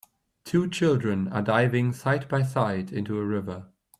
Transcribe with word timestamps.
Two 0.45 0.67
children 0.67 1.27
are 1.27 1.43
diving 1.43 1.93
side 1.93 2.27
by 2.27 2.41
side 2.41 2.91
into 2.91 3.19
a 3.19 3.23
river. 3.23 3.67